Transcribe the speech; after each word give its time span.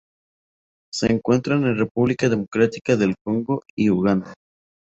Se 0.91 1.11
encuentran 1.11 1.63
en 1.63 1.77
República 1.77 2.27
Democrática 2.27 2.95
del 2.95 3.13
Congo 3.23 3.61
y 3.75 3.91
Uganda. 3.91 4.33